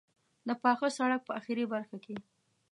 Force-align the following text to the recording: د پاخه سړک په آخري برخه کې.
د 0.47 0.49
پاخه 0.63 0.87
سړک 0.97 1.21
په 1.25 1.31
آخري 1.39 1.63
برخه 1.73 1.97
کې. 2.05 2.15